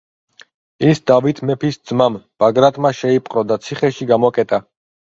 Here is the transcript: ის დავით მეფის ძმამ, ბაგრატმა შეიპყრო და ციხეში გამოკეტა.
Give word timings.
ის 0.91 1.01
დავით 1.11 1.41
მეფის 1.51 1.79
ძმამ, 1.93 2.19
ბაგრატმა 2.45 2.95
შეიპყრო 3.05 3.47
და 3.55 3.63
ციხეში 3.69 4.13
გამოკეტა. 4.17 4.65